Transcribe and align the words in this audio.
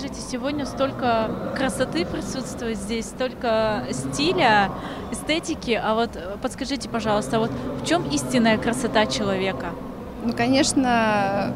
Скажите, 0.00 0.22
сегодня 0.32 0.64
столько 0.64 1.52
красоты 1.54 2.06
присутствует 2.06 2.78
здесь, 2.78 3.04
столько 3.04 3.84
стиля, 3.90 4.70
эстетики. 5.12 5.72
А 5.72 5.94
вот 5.94 6.18
подскажите, 6.40 6.88
пожалуйста, 6.88 7.38
вот 7.38 7.50
в 7.50 7.86
чем 7.86 8.08
истинная 8.08 8.56
красота 8.56 9.04
человека? 9.04 9.66
Ну, 10.24 10.32
конечно, 10.32 11.52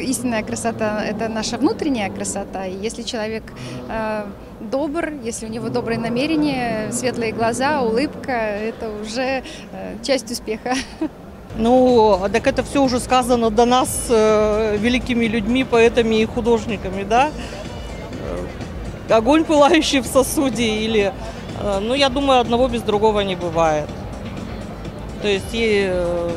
истинная 0.00 0.42
красота– 0.42 1.04
это 1.06 1.28
наша 1.28 1.58
внутренняя 1.58 2.10
красота. 2.10 2.64
И 2.64 2.74
если 2.74 3.02
человек 3.02 3.42
э, 3.90 4.24
добр, 4.60 5.12
если 5.22 5.44
у 5.44 5.50
него 5.50 5.68
добрые 5.68 5.98
намерения, 5.98 6.90
светлые 6.92 7.32
глаза, 7.32 7.82
улыбка– 7.82 8.32
это 8.32 8.88
уже 9.02 9.44
э, 9.72 9.96
часть 10.02 10.30
успеха. 10.30 10.76
Ну, 11.56 12.20
так 12.32 12.46
это 12.46 12.62
все 12.62 12.82
уже 12.82 13.00
сказано 13.00 13.50
до 13.50 13.64
нас 13.64 14.06
э, 14.10 14.76
великими 14.78 15.26
людьми, 15.26 15.64
поэтами 15.64 16.16
и 16.16 16.26
художниками, 16.26 17.02
да? 17.02 17.30
Э, 19.08 19.14
огонь, 19.14 19.44
пылающий 19.44 20.00
в 20.00 20.06
сосуде, 20.06 20.66
или... 20.66 21.12
Э, 21.60 21.78
ну, 21.80 21.94
я 21.94 22.08
думаю, 22.08 22.40
одного 22.40 22.68
без 22.68 22.82
другого 22.82 23.20
не 23.20 23.36
бывает. 23.36 23.88
То 25.22 25.28
есть 25.28 25.52
и, 25.52 25.88
э, 25.88 26.30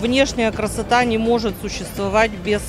внешняя 0.00 0.52
красота 0.52 1.04
не 1.04 1.18
может 1.18 1.54
существовать 1.62 2.30
без 2.32 2.62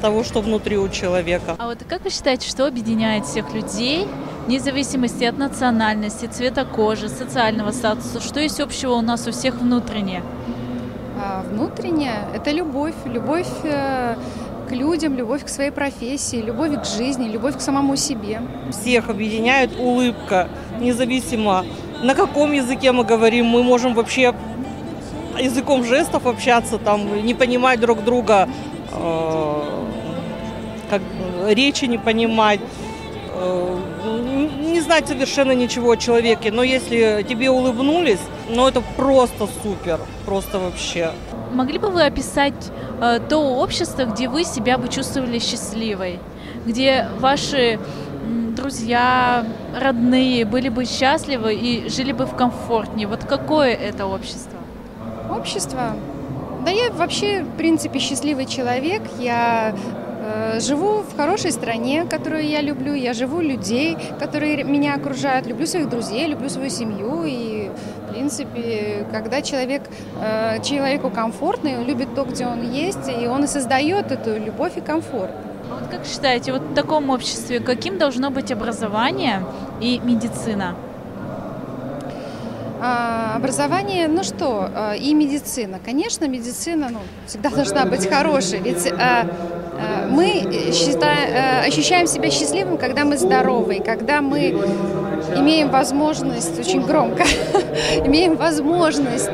того, 0.00 0.24
что 0.24 0.40
внутри 0.40 0.76
у 0.76 0.88
человека. 0.88 1.56
А 1.58 1.66
вот 1.66 1.78
как 1.88 2.04
вы 2.04 2.10
считаете, 2.10 2.48
что 2.48 2.66
объединяет 2.66 3.24
всех 3.24 3.54
людей, 3.54 4.06
вне 4.46 4.60
зависимости 4.60 5.24
от 5.24 5.38
национальности, 5.38 6.26
цвета 6.26 6.64
кожи, 6.64 7.08
социального 7.08 7.70
статуса? 7.70 8.20
Что 8.20 8.40
есть 8.40 8.60
общего 8.60 8.92
у 8.92 9.00
нас 9.00 9.26
у 9.26 9.32
всех 9.32 9.56
внутренне? 9.56 10.22
А 11.18 11.42
внутренняя– 11.42 12.28
это 12.34 12.50
любовь, 12.50 12.94
любовь 13.06 13.48
э, 13.64 14.16
к 14.68 14.72
людям, 14.72 15.16
любовь 15.16 15.44
к 15.44 15.48
своей 15.48 15.70
профессии, 15.70 16.36
любовь 16.36 16.80
к 16.82 16.84
жизни, 16.84 17.28
любовь 17.28 17.56
к 17.56 17.60
самому 17.60 17.96
себе. 17.96 18.42
Всех 18.70 19.08
объединяет 19.08 19.70
улыбка, 19.78 20.48
независимо 20.80 21.64
на 22.02 22.14
каком 22.14 22.52
языке 22.52 22.92
мы 22.92 23.04
говорим, 23.04 23.46
мы 23.46 23.62
можем 23.62 23.94
вообще 23.94 24.34
языком 25.38 25.84
жестов 25.84 26.26
общаться, 26.26 26.78
там, 26.78 27.24
не 27.24 27.34
понимать 27.34 27.80
друг 27.80 28.04
друга, 28.04 28.48
э, 28.92 29.62
как 30.90 31.02
речи 31.48 31.86
не 31.86 31.98
понимать, 31.98 32.60
знать 34.96 35.08
совершенно 35.08 35.52
ничего 35.52 35.90
о 35.90 35.96
человеке, 35.96 36.50
но 36.50 36.62
если 36.62 37.24
тебе 37.28 37.50
улыбнулись, 37.50 38.20
ну 38.48 38.66
это 38.66 38.80
просто 38.96 39.46
супер, 39.62 40.00
просто 40.24 40.58
вообще. 40.58 41.10
Могли 41.52 41.78
бы 41.78 41.90
вы 41.90 42.06
описать 42.06 42.70
э, 43.02 43.20
то 43.28 43.38
общество, 43.58 44.04
где 44.04 44.28
вы 44.28 44.44
себя 44.44 44.78
бы 44.78 44.88
чувствовали 44.88 45.38
счастливой, 45.38 46.18
где 46.64 47.08
ваши 47.18 47.78
друзья, 48.56 49.44
родные 49.78 50.46
были 50.46 50.70
бы 50.70 50.86
счастливы 50.86 51.54
и 51.54 51.90
жили 51.90 52.12
бы 52.12 52.24
в 52.24 52.34
комфортнее? 52.34 53.06
Вот 53.06 53.24
какое 53.24 53.74
это 53.74 54.06
общество? 54.06 54.58
Общество? 55.30 55.94
Да 56.64 56.70
я 56.70 56.90
вообще, 56.90 57.42
в 57.42 57.56
принципе, 57.58 57.98
счастливый 57.98 58.46
человек. 58.46 59.02
Я 59.18 59.74
живу 60.60 61.02
в 61.02 61.16
хорошей 61.16 61.52
стране, 61.52 62.04
которую 62.04 62.46
я 62.48 62.62
люблю. 62.62 62.94
Я 62.94 63.12
живу 63.12 63.40
людей, 63.40 63.96
которые 64.18 64.64
меня 64.64 64.94
окружают. 64.94 65.46
Люблю 65.46 65.66
своих 65.66 65.88
друзей, 65.88 66.26
люблю 66.28 66.48
свою 66.48 66.70
семью. 66.70 67.24
И, 67.24 67.70
в 68.08 68.12
принципе, 68.12 69.06
когда 69.12 69.42
человек, 69.42 69.82
э, 70.20 70.62
человеку 70.62 71.10
комфортно, 71.10 71.70
он 71.78 71.86
любит 71.86 72.14
то, 72.14 72.24
где 72.24 72.46
он 72.46 72.72
есть, 72.72 73.08
и 73.08 73.26
он 73.26 73.44
и 73.44 73.46
создает 73.46 74.12
эту 74.12 74.36
любовь 74.38 74.76
и 74.76 74.80
комфорт. 74.80 75.32
А 75.70 75.80
вот 75.80 75.90
как 75.90 76.06
считаете, 76.06 76.52
вот 76.52 76.62
в 76.62 76.74
таком 76.74 77.10
обществе 77.10 77.60
каким 77.60 77.98
должно 77.98 78.30
быть 78.30 78.52
образование 78.52 79.42
и 79.80 80.00
медицина? 80.04 80.74
А, 82.80 83.34
образование, 83.36 84.06
ну 84.06 84.22
что, 84.22 84.70
а, 84.74 84.94
и 84.94 85.14
медицина. 85.14 85.78
Конечно, 85.84 86.28
медицина 86.28 86.88
ну, 86.90 87.00
всегда 87.26 87.50
должна 87.50 87.84
быть 87.86 88.08
хорошей, 88.08 88.60
ведь 88.60 88.86
мы 90.08 90.72
считаем, 90.72 91.66
ощущаем 91.66 92.06
себя 92.06 92.30
счастливым, 92.30 92.78
когда 92.78 93.04
мы 93.04 93.16
здоровы, 93.16 93.82
когда 93.84 94.20
мы 94.20 94.50
имеем 95.36 95.70
возможность, 95.70 96.58
очень 96.58 96.82
громко, 96.82 97.24
имеем 98.04 98.36
возможность 98.36 99.30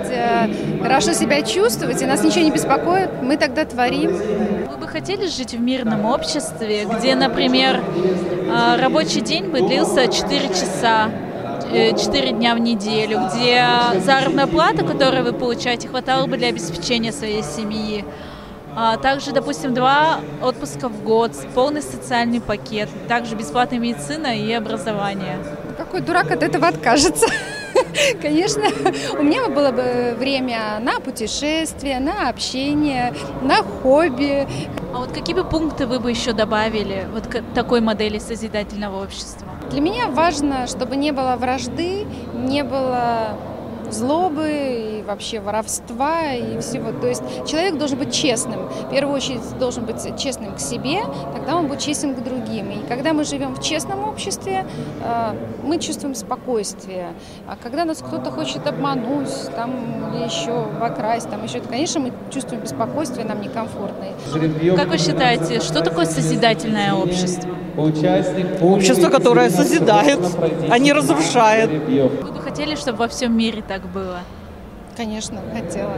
хорошо 0.83 1.13
себя 1.13 1.43
чувствовать, 1.43 2.03
и 2.03 2.07
нас 2.07 2.23
ничего 2.23 2.45
не 2.45 2.51
беспокоит, 2.51 3.11
мы 3.23 3.37
тогда 3.37 3.65
творим. 3.65 4.13
Вы 4.71 4.77
бы 4.79 4.89
хотели 4.89 5.27
жить 5.27 5.53
в 5.53 5.61
мирном 5.61 6.07
обществе, 6.07 6.87
где, 6.87 7.15
например, 7.15 7.83
рабочий 8.79 9.21
день 9.21 9.47
бы 9.47 9.61
длился 9.61 10.09
4 10.09 10.49
часа, 10.49 11.11
4 11.73 12.29
э, 12.29 12.33
дня 12.33 12.55
в 12.55 12.59
неделю, 12.59 13.21
где 13.29 13.65
заработная 14.05 14.47
плата, 14.47 14.85
которую 14.85 15.25
вы 15.25 15.33
получаете, 15.33 15.89
хватало 15.89 16.27
бы 16.27 16.37
для 16.37 16.49
обеспечения 16.49 17.13
своей 17.13 17.43
семьи. 17.43 18.05
А 18.75 18.97
также, 18.97 19.33
допустим, 19.33 19.75
два 19.75 20.21
отпуска 20.43 20.88
в 20.88 21.03
год, 21.03 21.33
полный 21.55 21.83
социальный 21.83 22.41
пакет, 22.41 22.88
также 23.06 23.34
бесплатная 23.34 23.78
медицина 23.78 24.37
и 24.37 24.50
образование. 24.53 25.38
Какой 25.77 26.00
дурак 26.00 26.31
от 26.31 26.43
этого 26.43 26.69
откажется? 26.69 27.27
Конечно, 28.22 28.65
у 29.19 29.22
меня 29.22 29.49
было 29.49 29.72
бы 29.72 30.15
время 30.19 30.78
на 30.81 31.00
путешествия, 31.00 32.00
на 32.00 32.28
общение, 32.28 33.15
на 33.43 33.62
хобби. 33.62 34.47
А 34.94 34.99
вот 34.99 35.12
какие 35.12 35.34
бы 35.34 35.44
пункты 35.44 35.87
вы 35.87 36.00
бы 36.00 36.11
еще 36.11 36.32
добавили 36.32 37.06
вот 37.12 37.27
к 37.27 37.43
такой 37.55 37.81
модели 37.81 38.19
созидательного 38.19 39.03
общества? 39.03 39.47
Для 39.71 39.81
меня 39.81 40.09
важно, 40.09 40.66
чтобы 40.66 40.97
не 40.97 41.12
было 41.12 41.37
вражды, 41.37 42.06
не 42.34 42.62
было 42.62 43.37
злобы 43.93 44.49
и 44.51 45.03
вообще 45.03 45.41
воровства 45.41 46.33
и 46.33 46.59
всего. 46.61 46.93
То 46.93 47.09
есть 47.09 47.23
человек 47.47 47.79
должен 47.79 47.99
быть 47.99 48.13
честным. 48.13 48.69
В 48.69 48.91
первую 48.91 49.17
очередь 49.17 49.59
должен 49.59 49.85
быть 49.85 50.03
честным 50.19 50.55
к 50.55 50.59
себе, 50.59 51.03
тогда 51.35 51.57
он 51.57 51.67
будет 51.69 51.81
честен 51.81 52.15
к 52.15 52.23
другим. 52.23 52.71
И 52.71 52.87
когда 52.89 53.13
мы 53.13 53.25
живем 53.25 53.55
в 53.55 53.63
честном 53.63 54.09
обществе, 54.09 54.65
э, 55.03 55.35
мы 55.63 55.79
чувствуем 55.79 56.15
спокойствие. 56.15 57.09
А 57.47 57.57
когда 57.63 57.85
нас 57.85 57.99
кто-то 57.99 58.31
хочет 58.31 58.67
обмануть, 58.67 59.31
там 59.55 59.71
или 60.13 60.25
еще 60.25 60.65
обокрасть, 60.65 61.31
там 61.31 61.45
еще, 61.45 61.61
конечно, 61.61 62.01
мы 62.01 62.13
чувствуем 62.31 62.63
беспокойствие, 62.63 63.25
нам 63.25 63.41
некомфортно. 63.41 64.07
Как 64.77 64.89
вы 64.89 64.99
считаете, 64.99 65.61
что 65.61 65.83
такое 65.83 66.07
созидательное 66.07 66.95
общество? 66.95 67.51
Общество, 68.61 69.09
которое 69.09 69.51
созидает, 69.51 70.21
а 70.69 70.79
не 70.79 70.93
разрушает. 70.93 71.71
Хотели, 72.53 72.77
чтобы 72.77 72.99
во 72.99 73.09
всем 73.09 73.35
мире 73.35 73.65
так 73.67 73.81
было? 73.89 74.21
Конечно, 74.95 75.41
хотела. 75.55 75.95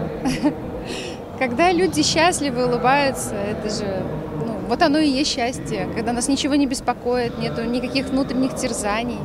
Когда 1.41 1.73
люди 1.73 2.05
счастливы, 2.05 2.67
улыбаются, 2.67 3.35
это 3.35 3.69
же, 3.71 4.05
ну, 4.47 4.61
вот 4.69 4.81
оно 4.81 4.99
и 4.99 5.09
есть 5.09 5.35
счастье. 5.35 5.89
Когда 5.97 6.13
нас 6.13 6.29
ничего 6.29 6.55
не 6.55 6.69
беспокоит, 6.69 7.39
нету 7.41 7.65
никаких 7.65 8.07
внутренних 8.07 8.55
терзаний. 8.55 9.19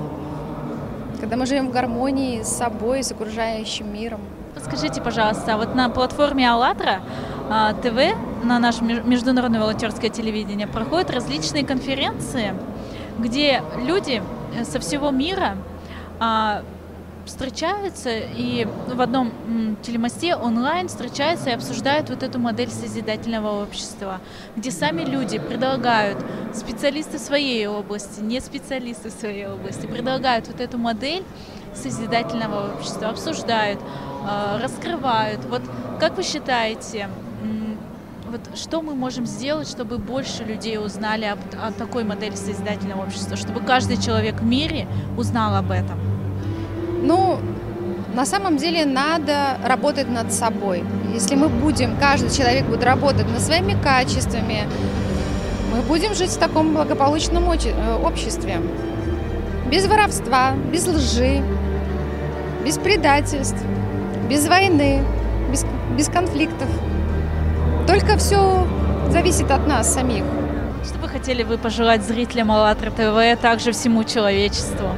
Когда 1.22 1.36
мы 1.36 1.46
живем 1.46 1.68
в 1.68 1.72
гармонии 1.72 2.42
с 2.42 2.48
собой, 2.48 3.04
с 3.04 3.12
окружающим 3.12 3.94
миром. 3.94 4.22
Скажите, 4.58 5.00
пожалуйста, 5.00 5.56
вот 5.56 5.76
на 5.76 5.88
платформе 5.90 6.50
АЛЛАТРА 6.50 7.02
а, 7.48 7.74
ТВ, 7.74 8.18
на 8.44 8.58
наше 8.58 8.84
международное 8.84 9.60
волонтерское 9.60 10.10
телевидение, 10.10 10.66
проходят 10.66 11.12
различные 11.12 11.64
конференции, 11.64 12.56
где 13.20 13.62
люди 13.86 14.24
со 14.64 14.80
всего 14.80 15.12
мира 15.12 15.58
а, 16.20 16.64
встречаются 17.30 18.10
и 18.10 18.68
в 18.88 19.00
одном 19.00 19.32
телемосте 19.84 20.36
онлайн 20.36 20.88
встречаются 20.88 21.52
и 21.52 21.54
обсуждают 21.54 22.10
вот 22.10 22.24
эту 22.24 22.40
модель 22.40 22.70
созидательного 22.70 23.64
общества, 23.64 24.20
где 24.56 24.72
сами 24.72 25.04
люди 25.04 25.38
предлагают, 25.38 26.18
специалисты 26.54 27.20
своей 27.20 27.68
области, 27.68 28.20
не 28.20 28.42
специалисты 28.42 29.10
своей 29.12 29.48
области, 29.48 29.86
предлагают 29.86 30.48
вот 30.48 30.60
эту 30.60 30.78
модель 30.78 31.24
созидательного 31.74 32.74
общества, 32.74 33.10
обсуждают, 33.10 33.80
а, 34.28 34.60
раскрывают. 34.62 35.46
Вот 35.46 35.62
как 36.00 36.18
вы 36.18 36.24
считаете, 36.24 37.08
вот 38.30 38.42
что 38.58 38.82
мы 38.82 38.96
можем 38.96 39.26
сделать, 39.26 39.68
чтобы 39.68 39.98
больше 39.98 40.44
людей 40.44 40.78
узнали 40.78 41.26
об, 41.26 41.40
о 41.62 41.72
такой 41.72 42.04
модели 42.04 42.36
созидательного 42.36 43.04
общества, 43.04 43.38
чтобы 43.38 43.62
каждый 43.62 43.98
человек 43.98 44.36
в 44.36 44.46
мире 44.46 44.88
узнал 45.18 45.56
об 45.56 45.72
этом? 45.72 46.19
Ну, 47.02 47.40
на 48.14 48.26
самом 48.26 48.58
деле 48.58 48.86
надо 48.86 49.58
работать 49.66 50.10
над 50.10 50.34
собой. 50.34 50.84
Если 51.14 51.36
мы 51.36 51.48
будем, 51.48 51.96
каждый 51.98 52.30
человек 52.30 52.66
будет 52.66 52.84
работать 52.84 53.30
над 53.30 53.42
своими 53.42 53.76
качествами, 53.82 54.68
мы 55.72 55.82
будем 55.82 56.16
жить 56.16 56.32
в 56.32 56.38
таком 56.38 56.74
благополучном 56.74 57.50
э, 57.52 57.96
обществе. 58.04 58.62
Без 59.70 59.88
воровства, 59.88 60.54
без 60.72 60.88
лжи, 60.88 61.44
без 62.66 62.78
предательств, 62.78 63.64
без 64.30 64.48
войны, 64.48 65.04
без, 65.52 65.66
без 65.96 66.10
конфликтов. 66.10 66.68
Только 67.88 68.18
все 68.18 68.68
зависит 69.10 69.50
от 69.52 69.68
нас 69.68 69.94
самих. 69.94 70.24
Что 70.84 70.98
бы 71.00 71.08
хотели 71.08 71.44
вы 71.44 71.58
пожелать 71.58 72.04
зрителям 72.04 72.52
АЛЛАТРА 72.52 72.92
ТВ, 72.92 73.00
а 73.00 73.36
также 73.36 73.72
всему 73.72 74.04
человечеству? 74.04 74.90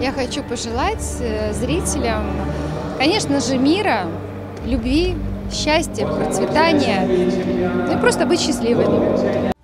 Я 0.00 0.12
хочу 0.12 0.44
пожелать 0.44 1.04
э, 1.20 1.52
зрителям, 1.52 2.24
конечно 2.98 3.40
же, 3.40 3.58
мира, 3.58 4.02
любви, 4.64 5.16
счастья, 5.52 6.06
процветания, 6.06 7.04
ну 7.86 7.96
и 7.96 8.00
просто 8.00 8.24
быть 8.24 8.40
счастливыми. 8.40 9.57